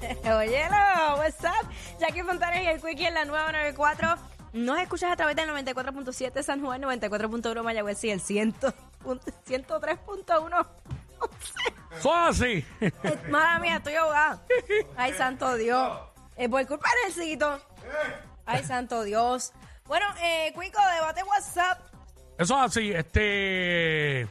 [0.24, 1.68] Óyelo, what's up?
[1.98, 4.16] Jackie Fontanes y el Quickie en la nueva 94.
[4.52, 10.66] Nos escuchas a través del 94.7 San Juan, 94.1 Mayagüez y el 100 103.1.
[11.96, 12.64] Eso así.
[12.80, 12.92] Eh,
[13.28, 14.42] Madre mía, estoy ahogada.
[14.96, 15.98] Ay, santo Dios.
[16.36, 17.60] Eh, por culpa del éxito.
[18.46, 19.52] Ay, santo Dios.
[19.86, 21.78] Bueno, eh, Quico, debate WhatsApp.
[22.38, 22.90] Eso así.
[22.92, 24.26] Este.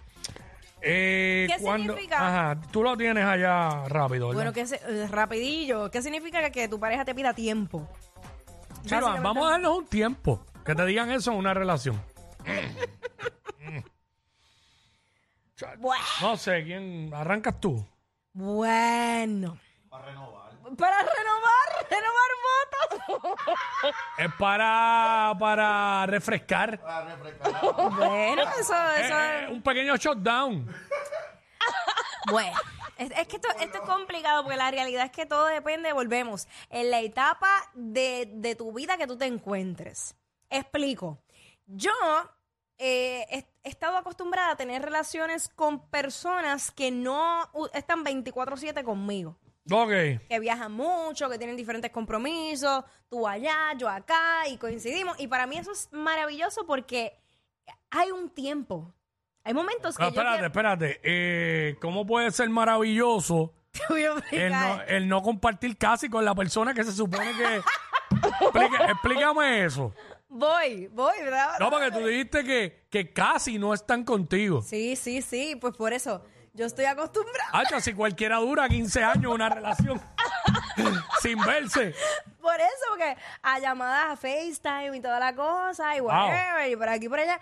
[1.69, 2.27] ¿Qué cuando, significa?
[2.27, 4.35] Ajá, tú lo tienes allá rápido, ¿verdad?
[4.37, 5.89] Bueno, que se- eh, rapidillo.
[5.91, 7.87] ¿Qué significa que, que tu pareja te pida tiempo?
[8.83, 10.45] Sí, va- Básicamente- vamos a darnos un tiempo.
[10.65, 11.99] Que te digan eso en una relación.
[15.77, 16.03] Bueno.
[16.21, 17.85] No sé, ¿quién arrancas tú?
[18.33, 19.57] Bueno.
[19.89, 20.51] Para renovar.
[20.77, 23.39] Para renovar, renovar votos.
[24.19, 26.79] Es para, para refrescar.
[27.97, 30.65] bueno, eso, eso Eh, eh, un pequeño shutdown.
[32.31, 32.57] Bueno,
[32.97, 36.47] es, es que esto, esto es complicado porque la realidad es que todo depende, volvemos,
[36.69, 40.15] en la etapa de, de tu vida que tú te encuentres.
[40.49, 41.19] Explico.
[41.65, 41.91] Yo
[42.77, 49.37] eh, he, he estado acostumbrada a tener relaciones con personas que no están 24/7 conmigo.
[49.71, 49.89] Ok.
[50.27, 55.19] Que viajan mucho, que tienen diferentes compromisos, tú allá, yo acá, y coincidimos.
[55.19, 57.19] Y para mí eso es maravilloso porque
[57.91, 58.93] hay un tiempo.
[59.49, 60.99] Hay momentos que No, yo espérate, espérate.
[61.01, 64.85] Eh, ¿Cómo puede ser maravilloso Te voy a el no, explicar.
[64.89, 67.57] el no compartir casi con la persona que se supone que...
[68.41, 69.91] Explica- explícame eso.
[70.27, 71.53] Voy, voy, ¿verdad?
[71.59, 74.61] No, porque tú dijiste que, que casi no están contigo.
[74.61, 77.49] Sí, sí, sí, pues por eso yo estoy acostumbrada.
[77.51, 79.99] Hacha, si cualquiera dura 15 años una relación
[81.23, 81.95] sin verse.
[82.39, 86.89] Por eso, porque a llamadas a FaceTime y toda la cosa, y whatever, y por
[86.89, 87.39] aquí y por allá.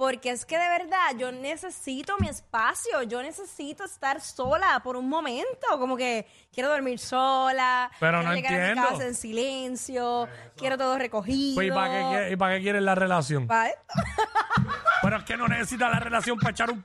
[0.00, 5.10] Porque es que de verdad yo necesito mi espacio, yo necesito estar sola por un
[5.10, 8.88] momento, como que quiero dormir sola, Pero quiero no llegar a mi entiendo.
[8.88, 10.26] casa en silencio,
[10.56, 11.56] quiero todo recogido.
[11.56, 13.46] Pues, ¿y para qué, para quieres la relación?
[13.46, 13.82] Pa' esto.
[15.02, 16.82] Pero es que no necesitas la relación para echar un...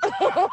[0.10, 0.48] Pero,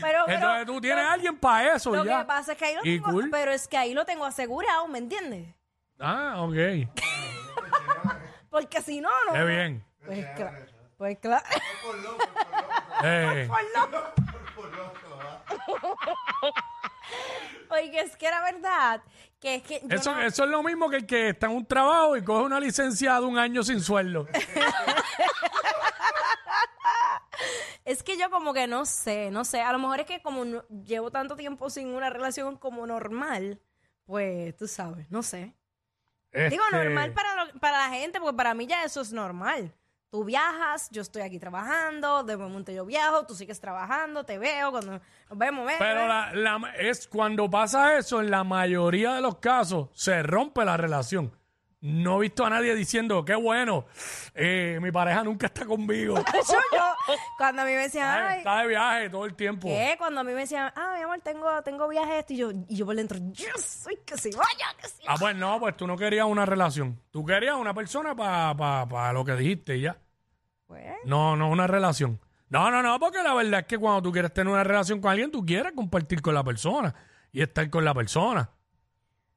[0.00, 2.20] pero Entonces tú tienes a alguien para eso lo ya.
[2.20, 3.30] que pasa es que ahí lo Y tengo, cool.
[3.32, 5.54] pero es que ahí lo tengo asegurado, ¿me entiendes?
[5.98, 6.88] Ah, ok.
[8.50, 9.32] Porque si no, no.
[9.32, 9.84] Qué bien.
[10.06, 10.73] Pues claro.
[11.04, 11.44] Pues claro.
[13.02, 13.46] Eh,
[17.68, 19.02] Oye, es que era verdad
[19.38, 21.56] que es que yo eso, no- eso es lo mismo que el que está en
[21.56, 24.26] un trabajo y coge una licencia de un año sin sueldo.
[27.84, 30.46] es que yo como que no sé, no sé, a lo mejor es que como
[30.46, 33.60] no- llevo tanto tiempo sin una relación como normal,
[34.06, 35.54] pues tú sabes, no sé.
[36.32, 39.74] Digo Este, normal para lo- para la gente, porque para mí ya eso es normal.
[40.14, 44.70] Tú viajas, yo estoy aquí trabajando, de momento yo viajo, tú sigues trabajando, te veo,
[44.70, 45.02] cuando nos
[45.38, 45.68] vemos.
[45.76, 50.64] Pero la, la- es cuando pasa eso, en la mayoría de los casos, se rompe
[50.64, 51.36] la relación.
[51.80, 53.86] No he visto a nadie diciendo, qué bueno,
[54.36, 56.14] eh, mi pareja nunca está conmigo.
[56.32, 59.66] Yo, yo, cuando a mí me decían, Ay, ay, está de viaje todo el tiempo.
[59.66, 59.96] ¿Qué?
[59.98, 62.76] Cuando a mí me decían, ah, mi amor, tengo, tengo viaje esto, y yo, y
[62.76, 65.88] yo por dentro, yo soy que se vaya, que se Ah, pues no, pues tú
[65.88, 67.00] no querías una relación.
[67.10, 69.98] Tú querías una persona para lo que dijiste y ya.
[70.66, 72.20] Pues, No, no una relación.
[72.48, 75.10] No, no, no, porque la verdad es que cuando tú quieres tener una relación con
[75.10, 76.94] alguien, tú quieres compartir con la persona
[77.32, 78.48] y estar con la persona.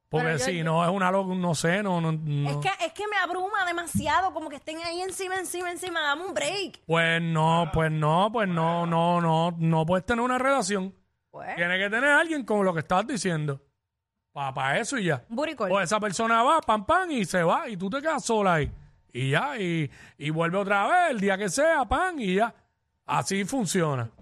[0.08, 2.50] Porque Pero yo- si no es una loca, no sé, no, no, no.
[2.50, 6.24] Es que, es que me abruma demasiado, como que estén ahí encima, encima, encima, dame
[6.24, 6.80] un break.
[6.86, 10.94] Pues no, pues no, pues no, no, no, no puedes tener una relación.
[11.30, 13.60] Pues, Tienes que tener a alguien como lo que estás diciendo.
[14.32, 15.24] Para eso y ya.
[15.28, 15.72] un call.
[15.72, 18.72] O esa persona va, pam, pam, y se va, y tú te quedas sola ahí.
[19.12, 22.54] Y ya, y, y vuelve otra vez el día que sea, pam, y ya.
[23.06, 24.10] Así funciona.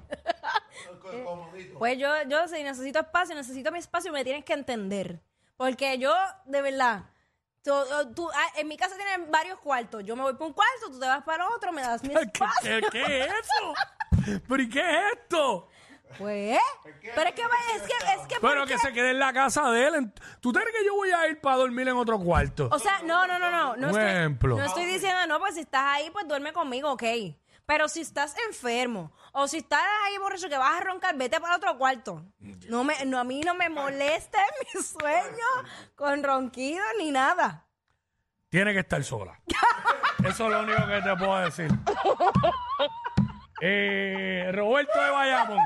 [1.79, 5.21] Pues yo, yo si necesito espacio, necesito mi espacio, me tienes que entender.
[5.57, 6.13] Porque yo,
[6.47, 7.05] de verdad,
[7.63, 7.73] tú,
[8.15, 10.03] tú- ah, en mi casa tienen varios cuartos.
[10.05, 12.21] Yo me voy para un cuarto, tú te vas para otro, me das mi ¿Qué,
[12.23, 12.81] espacio.
[12.81, 14.41] qué- qué es eso?
[14.49, 15.69] ¿Pero y qué es esto?
[16.19, 16.59] Pues,
[17.15, 19.71] pero es que, es que, es que, Pero ¿por que se quede en la casa
[19.71, 19.95] de él.
[19.97, 22.69] En- ¿Tú crees que yo voy a ir para dormir en otro cuarto?
[22.73, 23.77] O sea, no, no, no, no.
[23.77, 24.57] No Un estoy, ejemplo.
[24.57, 27.03] No estoy diciendo, no, pues si estás ahí, pues duerme conmigo, ok.
[27.67, 31.57] Pero si estás enfermo o si estás ahí borracho que vas a roncar, vete para
[31.57, 32.23] otro cuarto.
[32.69, 34.39] No me, no, a mí no me molesta
[34.73, 35.47] en mi sueño
[35.97, 37.65] con ronquido ni nada.
[38.49, 39.39] Tiene que estar sola.
[40.25, 41.69] Eso es lo único que te puedo decir.
[43.61, 45.59] Eh, Roberto de Bayamón.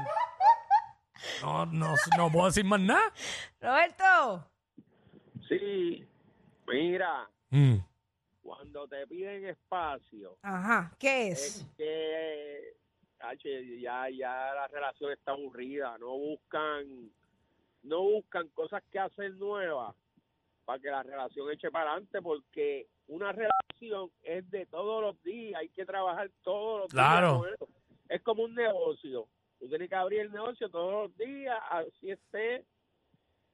[1.42, 3.12] No, no, no puedo decir más nada.
[3.60, 4.46] Roberto.
[5.48, 6.06] Sí,
[6.66, 7.78] mira, Mm.
[8.42, 11.66] cuando te piden espacio, Ajá, ¿qué es es?
[11.76, 12.74] que
[13.18, 17.10] tache, ya, ya la relación está aburrida, no buscan
[17.82, 19.94] no buscan cosas que hacer nuevas
[20.66, 25.58] para que la relación eche para adelante, porque una relación es de todos los días,
[25.60, 27.42] hay que trabajar todos los Claro.
[27.42, 27.56] días.
[27.58, 27.68] con eso.
[28.08, 29.26] Es como un negocio.
[29.60, 32.64] Tú tienes que abrir el negocio todos los días, así esté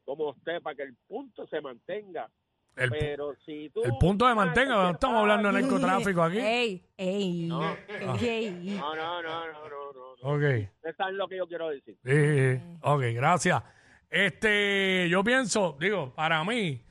[0.05, 2.31] como esté, para que el punto se mantenga.
[2.77, 3.83] El, Pero si tú...
[3.83, 6.39] el punto de mantenga, no estamos hablando de narcotráfico aquí.
[6.39, 7.77] Ey, ey, No.
[8.21, 8.77] ey.
[8.79, 10.07] No, no, no, no, no.
[10.23, 10.43] Ok.
[10.77, 11.97] Ustedes saben lo que yo quiero decir.
[12.05, 12.63] Sí, sí, sí.
[12.83, 13.63] Ok, gracias.
[14.09, 16.85] Este, yo pienso, digo, para mí,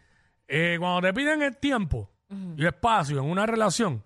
[0.48, 2.10] eh, cuando te piden el tiempo
[2.58, 4.04] y espacio en una relación,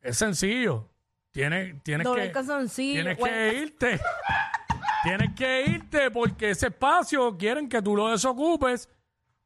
[0.00, 0.88] es sencillo.
[1.32, 2.32] Tienes, tienes que,
[2.76, 4.00] tienes que irte.
[5.02, 8.88] tienes que irte porque ese espacio quieren que tú lo desocupes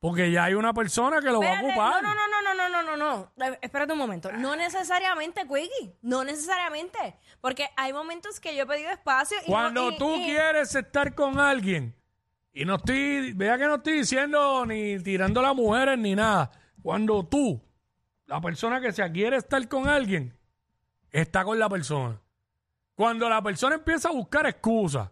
[0.01, 2.03] porque ya hay una persona que lo va a ocupar.
[2.03, 3.57] No, no, no, no, no, no, no, no.
[3.61, 4.31] Espérate un momento.
[4.31, 5.95] No necesariamente, Quiggy.
[6.03, 7.17] No necesariamente.
[7.41, 11.95] Porque hay momentos que yo he pedido espacio y Cuando tú quieres estar con alguien,
[12.53, 16.51] y no estoy, vea que no estoy diciendo ni tirando las mujeres ni nada.
[16.83, 17.61] Cuando tú,
[18.27, 20.36] la persona que se quiere estar con alguien,
[21.21, 22.21] está con la persona.
[22.95, 25.11] Cuando la persona empieza a buscar excusas,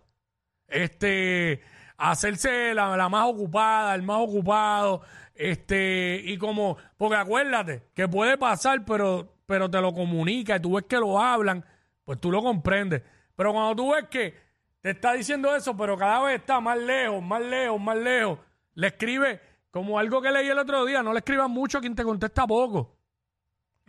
[0.69, 1.63] este,
[1.97, 5.03] hacerse la, la más ocupada, el más ocupado,
[5.35, 10.75] este, y como, porque acuérdate que puede pasar, pero, pero te lo comunica y tú
[10.75, 11.65] ves que lo hablan,
[12.05, 13.03] pues tú lo comprendes.
[13.35, 14.35] Pero cuando tú ves que
[14.81, 18.39] te está diciendo eso, pero cada vez está más lejos, más lejos, más lejos,
[18.75, 19.41] le escribe
[19.71, 22.47] como algo que leí el otro día, no le escribas mucho a quien te contesta
[22.47, 22.95] poco.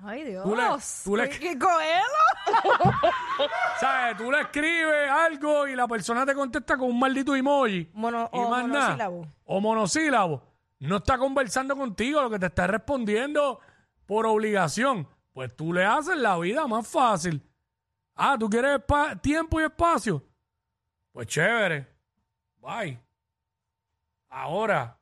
[0.04, 0.44] Ay, Dios.
[0.44, 0.64] Tú le-
[1.04, 2.04] tú le- Quickie Coelho.
[3.80, 4.18] ¿Sabes?
[4.18, 7.90] Tú le escribes algo y la persona te contesta con un maldito emoji.
[7.94, 8.80] Mono- y o más nada.
[8.84, 9.28] monosílabo.
[9.46, 10.44] O monosílabo.
[10.80, 13.60] No está conversando contigo, lo que te está respondiendo
[14.06, 15.08] por obligación.
[15.34, 17.42] Pues tú le haces la vida más fácil.
[18.16, 20.24] Ah, ¿tú quieres espa- tiempo y espacio?
[21.12, 21.88] Pues chévere.
[22.58, 23.00] Bye.
[24.30, 24.95] Ahora,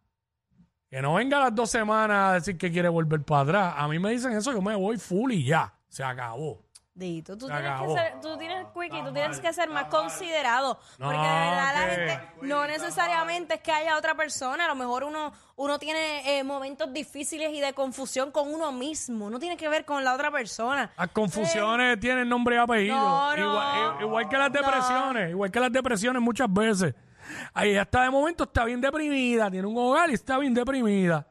[0.93, 3.73] que no venga a las dos semanas a decir que quiere volver para atrás.
[3.77, 5.73] A mí me dicen eso, yo me voy full y ya.
[5.89, 6.61] Se acabó.
[6.95, 10.77] Dito, tú tienes que ser, tú tienes, Quickie, tú tienes que ser más considerado.
[10.99, 14.65] No, porque de verdad la gente, no necesariamente es que haya otra persona.
[14.65, 19.31] A lo mejor uno, uno tiene eh, momentos difíciles y de confusión con uno mismo.
[19.31, 20.91] No tiene que ver con la otra persona.
[20.95, 22.95] Las confusiones tienen nombre y apellido.
[22.95, 23.41] No, no.
[23.49, 26.93] igual, i- igual que las depresiones, igual que las depresiones muchas veces.
[27.53, 31.27] Ahí ella está de momento, está bien deprimida, tiene un hogar y está bien deprimida.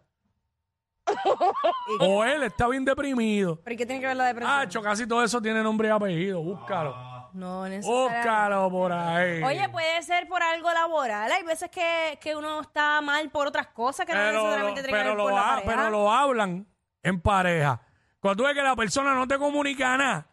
[2.01, 3.61] o él está bien deprimido.
[3.65, 4.57] ¿Pero y qué tiene que ver la depresión?
[4.61, 6.41] Hacho, casi todo eso tiene nombre y apellido.
[6.43, 6.95] Búscalo.
[7.35, 8.19] no necesariamente.
[8.19, 9.43] Búscalo por ahí.
[9.43, 11.31] Oye, puede ser por algo laboral.
[11.33, 14.87] Hay veces que, que uno está mal por otras cosas que no pero, necesariamente lo,
[14.87, 15.71] tiene que pero, ver lo con la ha- pareja.
[15.77, 16.67] pero lo hablan
[17.03, 17.81] en pareja.
[18.21, 20.27] Cuando tú ves que la persona no te comunica nada,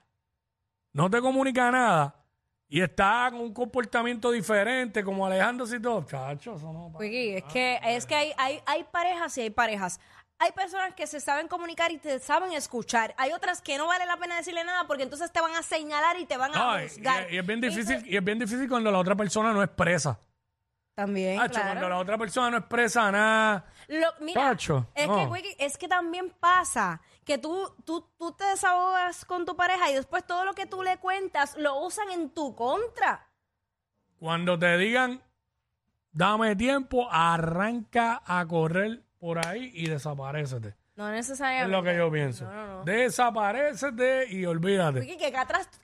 [0.94, 2.15] no te comunica nada,
[2.69, 6.92] y está con un comportamiento diferente, como alejándose y todo, chacho, eso no.
[7.00, 10.00] Quickie, es que, es que hay, hay, hay parejas y hay parejas.
[10.42, 13.13] Hay personas que se saben comunicar y te saben escuchar.
[13.18, 16.18] Hay otras que no vale la pena decirle nada porque entonces te van a señalar
[16.18, 17.27] y te van a No, y, juzgar.
[17.30, 20.18] y- y es bien difícil, y es bien difícil cuando la otra persona no expresa.
[20.95, 21.68] También, Hacho, claro.
[21.69, 23.66] cuando la otra persona no expresa nada.
[23.88, 25.33] Lo- mira, Tacho, es, no.
[25.33, 29.91] que, Quickie, es que también pasa que tú, tú, tú te desahogas con tu pareja
[29.91, 33.27] y después todo lo que tú le cuentas lo usan en tu contra.
[34.17, 35.21] Cuando te digan,
[36.11, 40.75] dame tiempo, arranca a correr por ahí y desaparécete.
[40.95, 41.77] No Es necesariamente.
[41.77, 42.45] lo que yo pienso.
[42.45, 42.83] No, no, no.
[42.83, 45.01] Desaparécete y olvídate.
[45.01, 45.33] Quickie, qué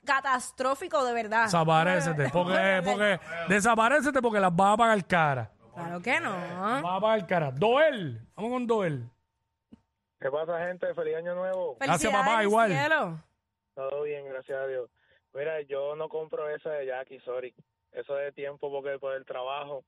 [0.04, 1.44] catastrófico de verdad.
[1.44, 2.28] Desaparécete.
[2.30, 5.52] Porque, porque, desaparécete porque las vas a pagar cara.
[5.72, 6.36] Claro que no.
[6.36, 7.50] Las vas a pagar cara.
[7.52, 8.20] Doel.
[8.34, 9.08] Vamos con Doel.
[10.20, 10.94] ¿Qué pasa, gente?
[10.94, 11.76] Feliz año nuevo.
[11.80, 12.70] Gracias, papá, igual.
[12.70, 13.22] cielo.
[13.74, 14.90] Todo bien, gracias a Dios.
[15.34, 17.54] Mira, yo no compro esa de Jackie, sorry.
[17.92, 19.84] Eso de tiempo porque por el trabajo.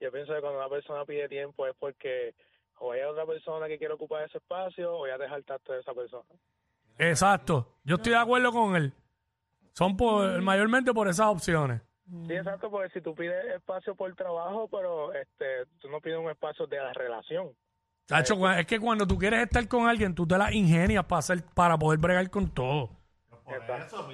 [0.00, 2.34] Yo pienso que cuando una persona pide tiempo es porque
[2.78, 5.94] o hay otra persona que quiere ocupar ese espacio o ya te saltaste de esa
[5.94, 6.28] persona.
[6.98, 7.78] Exacto.
[7.84, 8.92] Yo estoy de acuerdo con él.
[9.72, 11.82] Son por, mayormente por esas opciones.
[12.26, 16.30] Sí, exacto, porque si tú pides espacio por trabajo, pero este, tú no pides un
[16.30, 17.50] espacio de la relación.
[18.06, 21.20] Chacho, cu- es que cuando tú quieres estar con alguien, tú te las ingenias para,
[21.20, 22.90] hacer, para poder bregar con todo.
[23.46, 24.08] Exacto.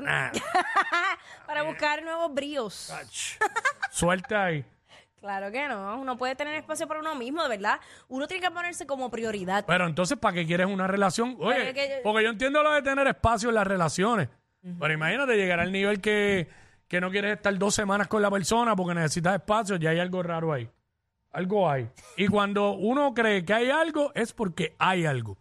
[0.00, 0.30] Nah,
[1.46, 2.90] Para buscar nuevos bríos.
[2.90, 3.38] ach.
[3.90, 4.64] Suerte ahí.
[5.24, 5.98] Claro que no.
[5.98, 7.80] Uno puede tener espacio para uno mismo, de verdad.
[8.08, 9.64] Uno tiene que ponerse como prioridad.
[9.66, 11.38] Pero entonces, ¿para qué quieres una relación?
[11.40, 14.28] Oye, es que yo- porque yo entiendo lo de tener espacio en las relaciones.
[14.78, 16.50] Pero imagínate llegar al nivel que,
[16.88, 20.22] que no quieres estar dos semanas con la persona porque necesitas espacio, ya hay algo
[20.22, 20.68] raro ahí.
[21.34, 21.90] Algo hay.
[22.16, 25.36] Y cuando uno cree que hay algo, es porque hay algo.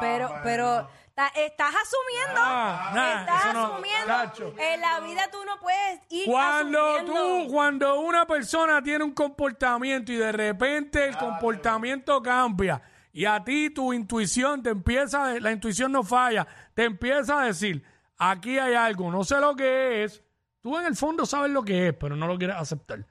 [0.00, 2.40] pero, pero Ta- Estás asumiendo.
[2.42, 4.06] Ah, nah, estás eso no, asumiendo.
[4.08, 4.54] Nacho.
[4.58, 7.12] En la vida tú no puedes ir Cuando asumiendo.
[7.44, 12.80] tú, cuando una persona tiene un comportamiento y de repente el comportamiento cambia
[13.12, 17.44] y a ti tu intuición te empieza, a- la intuición no falla, te empieza a
[17.44, 17.84] decir,
[18.16, 20.24] aquí hay algo, no sé lo que es,
[20.62, 23.04] tú en el fondo sabes lo que es, pero no lo quieres aceptar.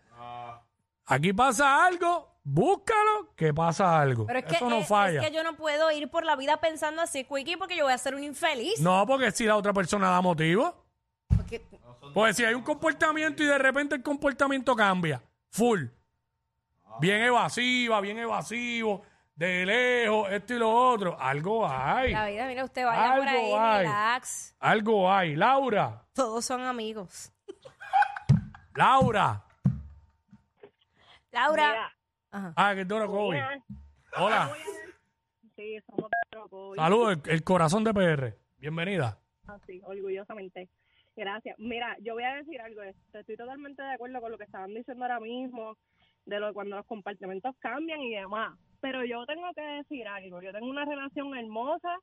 [1.13, 4.25] Aquí pasa algo, búscalo, que pasa algo.
[4.25, 5.21] Pero es que, Eso no es- falla.
[5.21, 7.93] es que yo no puedo ir por la vida pensando así, Quickie, porque yo voy
[7.93, 8.79] a ser un infeliz.
[8.79, 10.85] No, porque si la otra persona da motivo.
[11.35, 11.65] Porque-
[12.13, 15.85] Pues si hay un comportamiento y de repente el comportamiento cambia, full.
[16.99, 19.01] Bien evasiva, bien evasivo,
[19.35, 21.17] de lejos, esto y lo otro.
[21.19, 22.11] Algo hay.
[22.11, 23.85] la vida, mira, usted vaya por Algo ahí, hay.
[23.85, 24.55] relax.
[24.59, 25.35] Algo hay.
[25.35, 27.31] Laura, Todos son amigos.
[28.75, 29.43] Laura.
[31.31, 31.91] Laura.
[32.31, 32.53] Ajá.
[32.55, 33.41] Ah, que es Dora Kobe.
[34.17, 34.51] Hola.
[35.55, 36.77] sí, somos de Orocovi.
[36.77, 38.33] Saludos, el, el corazón de PR.
[38.57, 39.17] Bienvenida.
[39.47, 40.69] Así, orgullosamente.
[41.15, 41.57] Gracias.
[41.59, 42.81] Mira, yo voy a decir algo.
[42.83, 45.77] este, Estoy totalmente de acuerdo con lo que estaban diciendo ahora mismo,
[46.25, 48.57] de lo cuando los comportamientos cambian y demás.
[48.79, 50.41] Pero yo tengo que decir algo.
[50.41, 51.97] Yo tengo una relación hermosa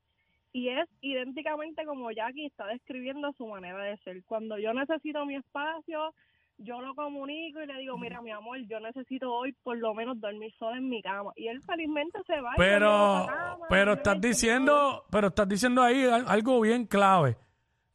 [0.53, 4.23] y es idénticamente como Jackie está describiendo su manera de ser.
[4.25, 6.13] Cuando yo necesito mi espacio,
[6.59, 10.19] yo lo comunico y le digo, mira, mi amor, yo necesito hoy por lo menos
[10.19, 11.31] dormir sola en mi cama.
[11.35, 12.51] Y él felizmente se va.
[12.53, 17.37] y Pero, cama, pero estás diciendo, pero estás diciendo ahí al- algo bien clave.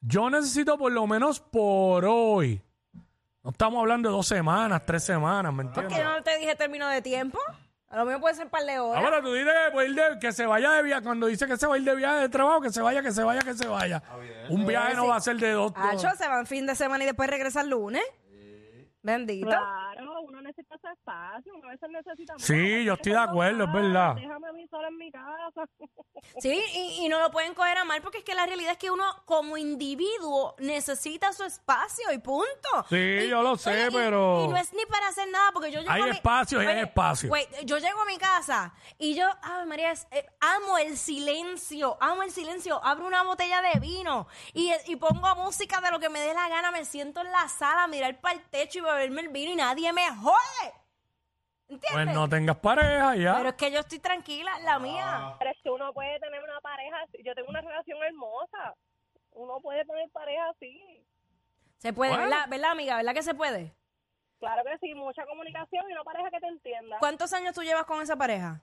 [0.01, 2.61] Yo necesito por lo menos por hoy.
[3.43, 5.99] No estamos hablando de dos semanas, tres semanas, ¿me ¿Por entiendes?
[5.99, 7.39] qué no te dije término de tiempo?
[7.91, 9.05] A lo mejor puede ser un par de horas.
[9.05, 9.53] Ahora tú dices
[9.87, 11.03] ir de- que se vaya de viaje.
[11.05, 13.13] Cuando dice que se va a ir de viaje de trabajo, que se vaya, que
[13.13, 14.03] se vaya, que se vaya.
[14.49, 15.73] Un viaje no va a ser de dos.
[15.77, 18.03] Hacho, se van fin de semana y después regresan lunes.
[19.05, 19.47] Bendito.
[19.47, 19.94] Claro,
[20.59, 22.35] espacio, uno a veces necesita...
[22.39, 24.15] Sí, "Mira, yo estoy de acuerdo, es verdad.
[24.15, 25.65] Déjame a mí sola en mi casa.
[26.39, 28.79] Sí, y, y no lo pueden coger a mal porque es que la realidad es
[28.79, 32.47] que uno como individuo necesita su espacio y punto.
[32.89, 35.51] Sí, Y- yo lo sé, oye, y- pero- Y, no es ni para hacer nada
[35.53, 37.31] porque yo llego Hay a mi- espacios y hay espacios.
[37.31, 41.99] wait, yo llego a mi casa y yo, ay María, es- eh, amo el silencio,
[42.01, 42.83] amo el silencio.
[42.83, 46.49] Abro una botella de vino y, y pongo música de lo que me dé la
[46.49, 46.71] gana.
[46.71, 49.57] Me siento en la sala a mirar para el techo y beberme el vino y
[49.57, 50.35] nadie me jode.
[51.67, 51.91] ¿Entiendes?
[51.93, 53.37] Pues no tengas pareja ya.
[53.37, 55.35] Pero es que yo estoy tranquila, la mía.
[55.39, 57.23] Pero es que uno puede tener una pareja así.
[57.25, 58.75] Yo tengo una relación hermosa.
[59.33, 61.05] Uno puede tener pareja así.
[61.79, 62.25] Se puede, Bueno.
[62.29, 62.49] ¿verdad?
[62.49, 62.97] ¿verdad, amiga?
[62.97, 63.75] ¿Verdad que se puede?
[64.39, 66.99] Claro que sí, mucha comunicación y una pareja que te entienda.
[66.99, 68.61] ¿Cuántos años tú llevas con esa pareja?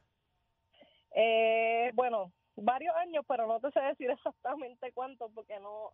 [1.15, 5.91] Eh, bueno, varios años, pero no te sé decir exactamente cuántos porque no...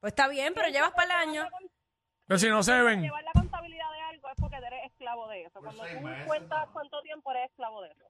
[0.00, 1.48] Pues está bien, pero llevas para el año.
[2.26, 3.08] Pero si no se ven.
[3.70, 5.60] De algo es porque eres esclavo de eso.
[5.60, 8.04] Cuando tú cuentas cuánto tiempo eres esclavo de eso.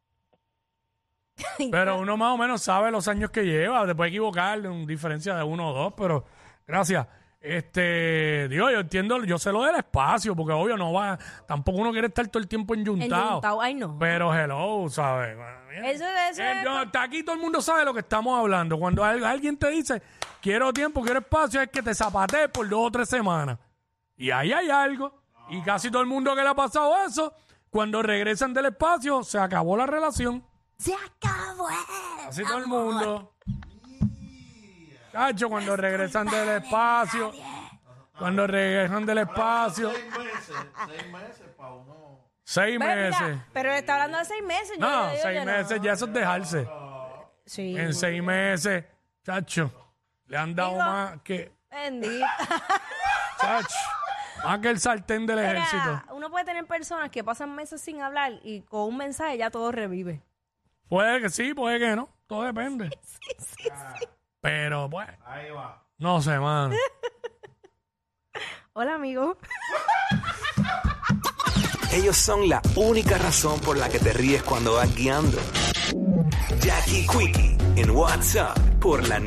[1.70, 3.86] Pero uno más o menos sabe los años que lleva.
[3.86, 6.24] Te puede equivocar en diferencia de uno o dos, pero
[6.66, 7.06] gracias.
[7.40, 11.90] Este, digo, yo entiendo, yo sé lo del espacio, porque obvio no va, tampoco uno
[11.90, 13.28] quiere estar todo el tiempo enyuntado.
[13.30, 13.98] Enyuntado, ay, no.
[13.98, 15.36] Pero hello, ¿sabes?
[15.82, 18.78] Eso, eso Eh, es- yo- hasta aquí todo el mundo sabe lo que estamos hablando.
[18.78, 20.00] Cuando al- alguien te dice,
[20.40, 23.58] quiero tiempo, quiero espacio, es que te zapatees por dos o tres semanas.
[24.16, 25.21] Y ahí hay algo.
[25.52, 27.34] Y casi todo el mundo que le ha pasado eso,
[27.70, 30.44] cuando regresan del espacio, se acabó la relación.
[30.78, 31.68] Se acabó.
[31.68, 33.34] el Así todo el mundo.
[35.12, 37.32] Cacho, cuando regresan del espacio.
[38.18, 39.90] Cuando regresan del espacio.
[39.90, 40.56] Seis meses,
[40.88, 42.28] seis meses para uno.
[42.44, 43.42] Seis Pero, mira, meses.
[43.52, 44.72] pero le está hablando de seis meses.
[44.78, 45.44] yo- No, yo digo seis no.
[45.52, 46.68] meses, ya eso es dejarse.
[47.44, 47.76] Sí.
[47.76, 48.84] En seis meses,
[49.24, 49.70] chacho,
[50.26, 52.24] le han dado Digo- más que, Bendito.
[53.38, 53.74] chacho,
[54.44, 56.02] más que el sartén del Mira, ejército.
[56.14, 59.72] uno puede tener personas que pasan meses sin hablar y con un mensaje ya todo
[59.72, 60.22] revive.
[60.88, 62.90] Puede que sí, puede que no, todo depende.
[63.04, 64.06] Sí, sí, sí.
[64.40, 65.80] Pero, pues, Ahí va.
[65.98, 66.74] no sé, mano.
[68.74, 69.36] Hola, amigo.
[71.92, 75.38] Ellos son la única razón por la que te ríes cuando vas guiando.
[76.60, 79.20] Jackie Quickie en WhatsApp por la